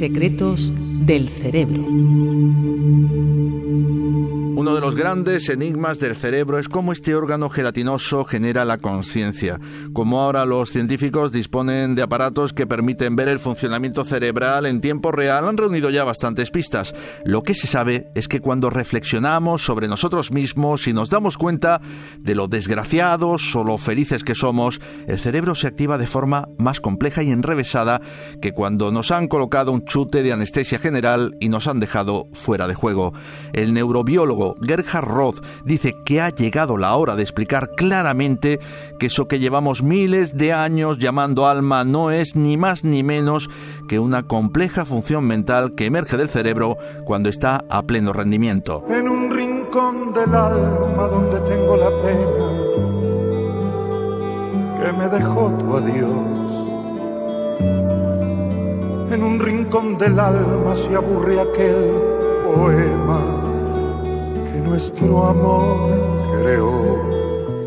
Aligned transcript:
Secretos 0.00 0.72
del 1.06 1.28
cerebro. 1.28 1.84
Uno 4.64 4.76
de 4.76 4.80
los 4.80 4.96
grandes 4.96 5.50
enigmas 5.50 5.98
del 5.98 6.16
cerebro 6.16 6.58
es 6.58 6.70
cómo 6.70 6.92
este 6.92 7.14
órgano 7.14 7.50
gelatinoso 7.50 8.24
genera 8.24 8.64
la 8.64 8.78
conciencia. 8.78 9.60
Como 9.92 10.22
ahora 10.22 10.46
los 10.46 10.70
científicos 10.70 11.32
disponen 11.32 11.94
de 11.94 12.00
aparatos 12.00 12.54
que 12.54 12.66
permiten 12.66 13.14
ver 13.14 13.28
el 13.28 13.40
funcionamiento 13.40 14.04
cerebral 14.04 14.64
en 14.64 14.80
tiempo 14.80 15.12
real, 15.12 15.46
han 15.46 15.58
reunido 15.58 15.90
ya 15.90 16.02
bastantes 16.04 16.50
pistas. 16.50 16.94
Lo 17.26 17.42
que 17.42 17.54
se 17.54 17.66
sabe 17.66 18.08
es 18.14 18.26
que 18.26 18.40
cuando 18.40 18.70
reflexionamos 18.70 19.62
sobre 19.62 19.86
nosotros 19.86 20.32
mismos 20.32 20.88
y 20.88 20.94
nos 20.94 21.10
damos 21.10 21.36
cuenta 21.36 21.82
de 22.20 22.34
lo 22.34 22.48
desgraciados 22.48 23.54
o 23.54 23.64
lo 23.64 23.76
felices 23.76 24.24
que 24.24 24.34
somos, 24.34 24.80
el 25.06 25.20
cerebro 25.20 25.54
se 25.54 25.66
activa 25.66 25.98
de 25.98 26.06
forma 26.06 26.48
más 26.56 26.80
compleja 26.80 27.22
y 27.22 27.32
enrevesada 27.32 28.00
que 28.40 28.52
cuando 28.52 28.90
nos 28.92 29.10
han 29.10 29.28
colocado 29.28 29.72
un 29.72 29.84
chute 29.84 30.22
de 30.22 30.32
anestesia 30.32 30.78
general 30.78 31.36
y 31.38 31.50
nos 31.50 31.66
han 31.66 31.80
dejado 31.80 32.28
fuera 32.32 32.66
de 32.66 32.74
juego. 32.74 33.12
El 33.52 33.74
neurobiólogo 33.74 34.53
Gerhard 34.60 35.04
Roth 35.04 35.44
dice 35.64 35.94
que 36.04 36.20
ha 36.20 36.30
llegado 36.30 36.76
la 36.76 36.94
hora 36.96 37.16
de 37.16 37.22
explicar 37.22 37.70
claramente 37.76 38.60
que 38.98 39.06
eso 39.06 39.28
que 39.28 39.38
llevamos 39.38 39.82
miles 39.82 40.36
de 40.36 40.52
años 40.52 40.98
llamando 40.98 41.46
alma 41.46 41.84
no 41.84 42.10
es 42.10 42.36
ni 42.36 42.56
más 42.56 42.84
ni 42.84 43.02
menos 43.02 43.48
que 43.88 43.98
una 43.98 44.22
compleja 44.22 44.84
función 44.84 45.24
mental 45.24 45.74
que 45.74 45.86
emerge 45.86 46.16
del 46.16 46.28
cerebro 46.28 46.76
cuando 47.04 47.28
está 47.28 47.64
a 47.68 47.82
pleno 47.82 48.12
rendimiento. 48.12 48.84
En 48.88 49.08
un 49.08 49.30
rincón 49.30 50.12
del 50.12 50.34
alma 50.34 51.08
donde 51.08 51.40
tengo 51.40 51.76
la 51.76 51.90
pena 52.02 52.64
que 54.80 54.92
me 54.92 55.08
dejó 55.08 55.50
tu 55.52 55.76
adiós. 55.76 56.44
En 59.12 59.22
un 59.22 59.38
rincón 59.38 59.96
del 59.96 60.18
alma 60.18 60.74
se 60.74 60.94
aburre 60.94 61.40
aquel 61.40 61.92
poema 62.44 63.53
nuestro 64.64 65.26
amor 65.26 66.38
creó 66.40 67.13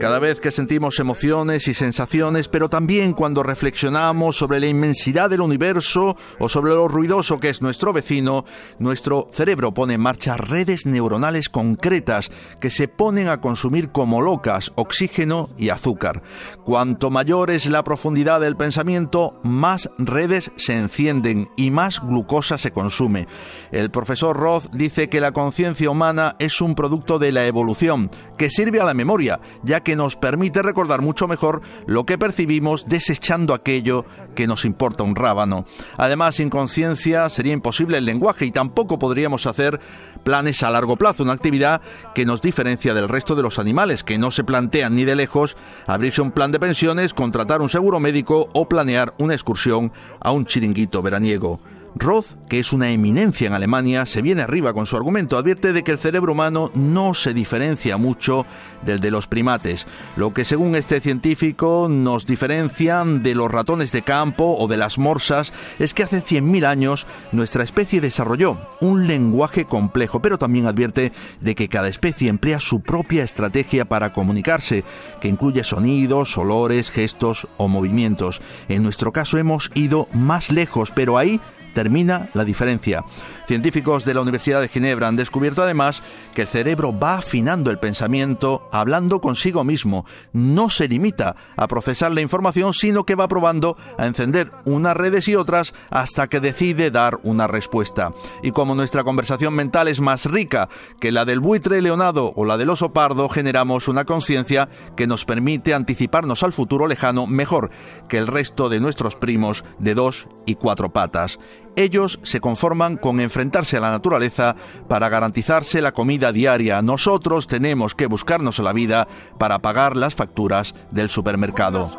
cada 0.00 0.18
vez 0.18 0.40
que 0.40 0.50
sentimos 0.50 0.98
emociones 0.98 1.68
y 1.68 1.74
sensaciones, 1.74 2.48
pero 2.48 2.70
también 2.70 3.12
cuando 3.12 3.42
reflexionamos 3.42 4.34
sobre 4.34 4.58
la 4.58 4.66
inmensidad 4.66 5.28
del 5.28 5.42
universo 5.42 6.16
o 6.38 6.48
sobre 6.48 6.72
lo 6.72 6.88
ruidoso 6.88 7.38
que 7.38 7.50
es 7.50 7.60
nuestro 7.60 7.92
vecino, 7.92 8.46
nuestro 8.78 9.28
cerebro 9.30 9.74
pone 9.74 9.94
en 9.94 10.00
marcha 10.00 10.38
redes 10.38 10.86
neuronales 10.86 11.50
concretas 11.50 12.30
que 12.60 12.70
se 12.70 12.88
ponen 12.88 13.28
a 13.28 13.42
consumir 13.42 13.90
como 13.90 14.22
locas 14.22 14.72
oxígeno 14.74 15.50
y 15.58 15.68
azúcar. 15.68 16.22
Cuanto 16.64 17.10
mayor 17.10 17.50
es 17.50 17.66
la 17.66 17.84
profundidad 17.84 18.40
del 18.40 18.56
pensamiento, 18.56 19.38
más 19.42 19.90
redes 19.98 20.50
se 20.56 20.78
encienden 20.78 21.50
y 21.58 21.70
más 21.70 22.00
glucosa 22.00 22.56
se 22.56 22.70
consume. 22.70 23.28
El 23.70 23.90
profesor 23.90 24.34
Roth 24.34 24.70
dice 24.72 25.10
que 25.10 25.20
la 25.20 25.32
conciencia 25.32 25.90
humana 25.90 26.36
es 26.38 26.62
un 26.62 26.74
producto 26.74 27.18
de 27.18 27.32
la 27.32 27.46
evolución, 27.46 28.08
que 28.38 28.48
sirve 28.48 28.80
a 28.80 28.86
la 28.86 28.94
memoria, 28.94 29.40
ya 29.62 29.80
que 29.80 29.89
que 29.90 29.96
nos 29.96 30.14
permite 30.14 30.62
recordar 30.62 31.02
mucho 31.02 31.26
mejor 31.26 31.62
lo 31.86 32.06
que 32.06 32.16
percibimos 32.16 32.86
desechando 32.86 33.54
aquello 33.54 34.04
que 34.36 34.46
nos 34.46 34.64
importa 34.64 35.02
un 35.02 35.16
rábano. 35.16 35.64
Además, 35.96 36.36
sin 36.36 36.48
conciencia 36.48 37.28
sería 37.28 37.54
imposible 37.54 37.98
el 37.98 38.04
lenguaje 38.04 38.46
y 38.46 38.52
tampoco 38.52 39.00
podríamos 39.00 39.46
hacer 39.46 39.80
planes 40.22 40.62
a 40.62 40.70
largo 40.70 40.96
plazo, 40.96 41.24
una 41.24 41.32
actividad 41.32 41.80
que 42.14 42.24
nos 42.24 42.40
diferencia 42.40 42.94
del 42.94 43.08
resto 43.08 43.34
de 43.34 43.42
los 43.42 43.58
animales, 43.58 44.04
que 44.04 44.16
no 44.16 44.30
se 44.30 44.44
plantean 44.44 44.94
ni 44.94 45.02
de 45.02 45.16
lejos 45.16 45.56
abrirse 45.88 46.22
un 46.22 46.30
plan 46.30 46.52
de 46.52 46.60
pensiones, 46.60 47.12
contratar 47.12 47.60
un 47.60 47.68
seguro 47.68 47.98
médico 47.98 48.48
o 48.54 48.68
planear 48.68 49.12
una 49.18 49.34
excursión 49.34 49.90
a 50.20 50.30
un 50.30 50.46
chiringuito 50.46 51.02
veraniego. 51.02 51.58
Roth, 51.96 52.36
que 52.48 52.60
es 52.60 52.72
una 52.72 52.90
eminencia 52.90 53.46
en 53.46 53.52
Alemania, 53.52 54.06
se 54.06 54.22
viene 54.22 54.42
arriba 54.42 54.72
con 54.72 54.86
su 54.86 54.96
argumento, 54.96 55.36
advierte 55.36 55.72
de 55.72 55.82
que 55.82 55.92
el 55.92 55.98
cerebro 55.98 56.32
humano 56.32 56.70
no 56.74 57.14
se 57.14 57.34
diferencia 57.34 57.96
mucho 57.96 58.46
del 58.84 59.00
de 59.00 59.10
los 59.10 59.26
primates, 59.26 59.86
lo 60.16 60.32
que 60.32 60.44
según 60.44 60.74
este 60.74 61.00
científico 61.00 61.88
nos 61.90 62.26
diferencian 62.26 63.22
de 63.22 63.34
los 63.34 63.50
ratones 63.50 63.92
de 63.92 64.02
campo 64.02 64.56
o 64.58 64.68
de 64.68 64.76
las 64.76 64.98
morsas 64.98 65.52
es 65.78 65.94
que 65.94 66.02
hace 66.02 66.22
100.000 66.22 66.64
años 66.64 67.06
nuestra 67.32 67.62
especie 67.62 68.00
desarrolló 68.00 68.58
un 68.80 69.06
lenguaje 69.06 69.64
complejo, 69.64 70.22
pero 70.22 70.38
también 70.38 70.66
advierte 70.66 71.12
de 71.40 71.54
que 71.54 71.68
cada 71.68 71.88
especie 71.88 72.28
emplea 72.28 72.60
su 72.60 72.80
propia 72.80 73.24
estrategia 73.24 73.84
para 73.84 74.12
comunicarse, 74.12 74.84
que 75.20 75.28
incluye 75.28 75.64
sonidos, 75.64 76.36
olores, 76.38 76.90
gestos 76.90 77.48
o 77.56 77.68
movimientos. 77.68 78.40
En 78.68 78.82
nuestro 78.82 79.12
caso 79.12 79.38
hemos 79.38 79.70
ido 79.74 80.08
más 80.12 80.50
lejos, 80.50 80.92
pero 80.94 81.18
ahí 81.18 81.40
termina 81.72 82.28
la 82.34 82.44
diferencia. 82.44 83.04
Científicos 83.46 84.04
de 84.04 84.14
la 84.14 84.20
Universidad 84.20 84.60
de 84.60 84.68
Ginebra 84.68 85.08
han 85.08 85.16
descubierto 85.16 85.62
además 85.62 86.02
que 86.34 86.42
el 86.42 86.48
cerebro 86.48 86.96
va 86.96 87.14
afinando 87.14 87.70
el 87.70 87.78
pensamiento 87.78 88.68
hablando 88.72 89.20
consigo 89.20 89.64
mismo. 89.64 90.06
No 90.32 90.70
se 90.70 90.88
limita 90.88 91.36
a 91.56 91.66
procesar 91.66 92.12
la 92.12 92.20
información, 92.20 92.72
sino 92.72 93.04
que 93.04 93.14
va 93.14 93.28
probando 93.28 93.76
a 93.98 94.06
encender 94.06 94.52
unas 94.64 94.96
redes 94.96 95.28
y 95.28 95.34
otras 95.34 95.74
hasta 95.90 96.28
que 96.28 96.40
decide 96.40 96.90
dar 96.90 97.18
una 97.22 97.46
respuesta. 97.46 98.12
Y 98.42 98.52
como 98.52 98.74
nuestra 98.74 99.04
conversación 99.04 99.54
mental 99.54 99.88
es 99.88 100.00
más 100.00 100.26
rica 100.26 100.68
que 101.00 101.12
la 101.12 101.24
del 101.24 101.40
buitre 101.40 101.82
leonado 101.82 102.32
o 102.36 102.44
la 102.44 102.56
del 102.56 102.70
oso 102.70 102.92
pardo, 102.92 103.28
generamos 103.28 103.88
una 103.88 104.04
conciencia 104.04 104.68
que 104.96 105.06
nos 105.06 105.24
permite 105.24 105.74
anticiparnos 105.74 106.42
al 106.42 106.52
futuro 106.52 106.86
lejano 106.86 107.26
mejor 107.26 107.70
que 108.08 108.18
el 108.18 108.26
resto 108.26 108.68
de 108.68 108.80
nuestros 108.80 109.16
primos 109.16 109.64
de 109.78 109.94
dos 109.94 110.28
y 110.46 110.54
cuatro 110.54 110.92
patas. 110.92 111.38
Ellos 111.76 112.20
se 112.22 112.40
conforman 112.40 112.96
con 112.96 113.20
enfrentarse 113.20 113.76
a 113.76 113.80
la 113.80 113.90
naturaleza 113.90 114.56
para 114.88 115.08
garantizarse 115.08 115.80
la 115.80 115.92
comida 115.92 116.32
diaria. 116.32 116.82
Nosotros 116.82 117.46
tenemos 117.46 117.94
que 117.94 118.06
buscarnos 118.06 118.58
la 118.58 118.72
vida 118.72 119.06
para 119.38 119.60
pagar 119.60 119.96
las 119.96 120.14
facturas 120.14 120.74
del 120.90 121.08
supermercado. 121.08 121.90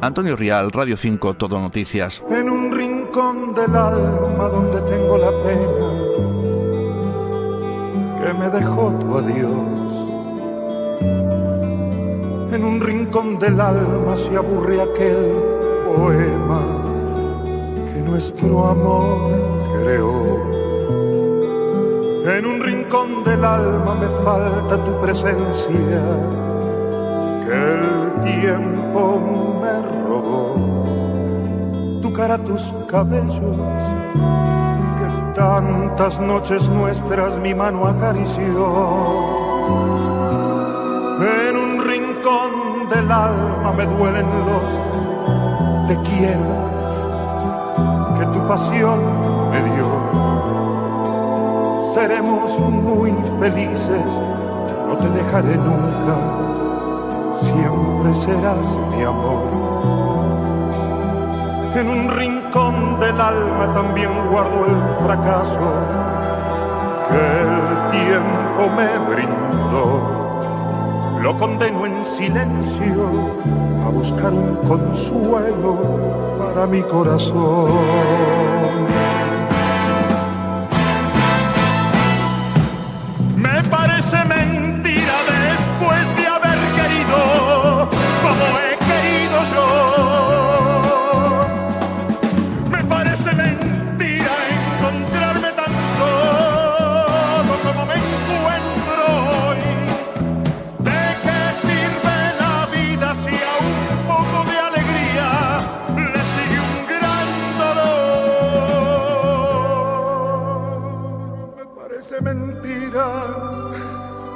Antonio 0.00 0.36
Rial, 0.36 0.72
Radio 0.72 0.96
5, 0.96 1.34
Todo 1.34 1.60
Noticias. 1.60 2.22
En 2.30 2.50
un 2.50 2.70
rincón 2.72 3.54
del 3.54 3.74
alma 3.74 4.48
donde 4.48 4.80
tengo 4.82 5.18
la 5.18 5.30
pena 5.42 6.04
que 8.22 8.34
me 8.34 8.48
dejó 8.48 8.92
tu 8.92 9.16
adiós. 9.16 9.84
En 12.52 12.64
un 12.64 12.80
rincón 12.80 13.38
del 13.38 13.60
alma 13.60 14.16
se 14.16 14.36
aburre 14.36 14.80
aquel 14.80 15.53
poema 15.96 16.62
que 17.92 18.00
nuestro 18.00 18.66
amor 18.66 19.30
creó. 19.72 20.14
En 22.26 22.46
un 22.46 22.62
rincón 22.62 23.22
del 23.24 23.44
alma 23.44 23.94
me 23.94 24.08
falta 24.24 24.82
tu 24.82 25.00
presencia, 25.00 26.02
que 27.44 27.54
el 27.74 27.84
tiempo 28.22 29.20
me 29.60 29.74
robó. 30.08 32.00
Tu 32.02 32.12
cara, 32.12 32.38
tus 32.38 32.72
cabellos, 32.88 33.58
que 34.98 35.06
tantas 35.34 36.18
noches 36.18 36.68
nuestras 36.68 37.38
mi 37.38 37.54
mano 37.54 37.86
acarició. 37.86 38.58
En 41.20 41.56
un 41.56 41.84
rincón 41.84 42.88
del 42.90 43.10
alma 43.10 43.72
me 43.76 43.86
duelen 43.86 44.26
los 44.48 45.13
te 45.86 45.96
quiero, 45.96 46.54
que 48.18 48.26
tu 48.26 48.48
pasión 48.48 49.00
me 49.50 49.62
dio. 49.74 49.88
Seremos 51.94 52.58
muy 52.58 53.12
felices, 53.38 54.06
no 54.88 54.96
te 54.96 55.08
dejaré 55.10 55.56
nunca, 55.56 56.16
siempre 57.40 58.14
serás 58.14 58.66
mi 58.90 59.02
amor. 59.02 59.50
En 61.74 61.88
un 61.88 62.08
rincón 62.16 63.00
del 63.00 63.20
alma 63.20 63.72
también 63.74 64.10
guardo 64.30 64.66
el 64.66 65.04
fracaso 65.04 65.68
que 67.10 67.40
el 67.42 67.90
tiempo 67.90 68.62
me 68.76 69.14
brindó 69.14 70.24
lo 71.20 71.38
condeno 71.38 71.86
en 71.86 72.04
silencio 72.04 73.63
consuelo 74.66 75.78
para 76.42 76.66
mi 76.66 76.82
corazón. 76.82 79.03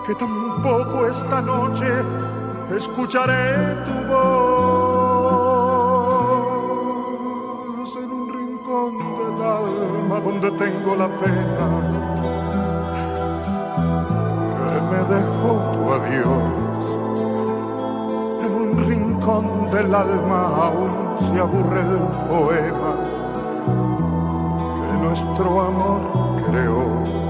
Que 0.09 0.15
tampoco 0.15 1.07
esta 1.07 1.43
noche 1.43 1.87
escucharé 2.75 3.77
tu 3.85 3.93
voz 4.09 4.25
en 7.95 8.11
un 8.11 8.27
rincón 8.33 8.97
del 8.97 9.43
alma 9.43 10.17
donde 10.25 10.51
tengo 10.53 10.97
la 10.97 11.09
pena 11.09 11.67
que 14.67 14.79
me 14.91 15.01
dejó 15.15 15.51
tu 15.75 15.83
adiós. 15.99 16.53
En 18.47 18.53
un 18.63 18.71
rincón 18.89 19.45
del 19.65 19.95
alma 19.95 20.41
aún 20.69 20.89
se 21.19 21.37
aburre 21.39 21.81
el 21.81 21.99
poema 22.31 22.93
que 24.89 24.95
nuestro 25.05 25.49
amor 25.61 26.01
creó 26.47 27.28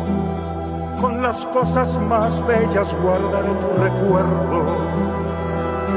con 1.01 1.23
las 1.23 1.45
cosas 1.47 1.99
más 2.09 2.45
bellas 2.47 2.95
guardaré 3.03 3.49
tu 3.49 3.83
recuerdo. 3.83 4.65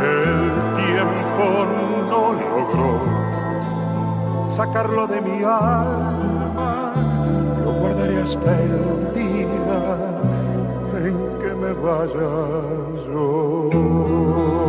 El 0.02 0.52
tiempo 0.86 1.46
no 2.10 2.34
logró 2.34 2.92
sacarlo 4.56 5.08
de 5.08 5.22
mi 5.22 5.44
alma, 5.44 6.94
lo 7.64 7.72
guardaré 7.74 8.22
hasta 8.22 8.62
el 8.62 9.14
día 9.14 9.98
en 10.98 11.16
que 11.40 11.54
me 11.56 11.74
vaya 11.74 12.32
yo. 13.08 14.61